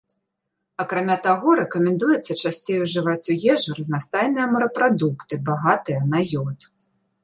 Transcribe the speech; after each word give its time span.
Акрамя 0.83 1.17
таго, 1.27 1.49
рэкамендуецца 1.61 2.37
часцей 2.43 2.77
ужываць 2.87 3.29
у 3.37 3.39
ежу 3.55 3.69
разнастайныя 3.83 4.45
морапрадукты, 4.57 5.33
багатыя 5.53 5.99
на 6.13 6.19
ёд. 6.47 6.59